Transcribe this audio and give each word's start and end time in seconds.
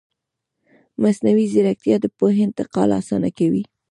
مصنوعي 1.01 1.45
ځیرکتیا 1.53 1.95
د 2.01 2.05
پوهې 2.17 2.41
انتقال 2.47 2.89
اسانه 2.99 3.29
کوي. 3.37 3.63